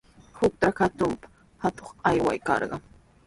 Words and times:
Qutra 0.37 0.69
kutrunpa 0.77 1.27
atuq 1.67 1.89
aywaykarqan. 2.09 2.81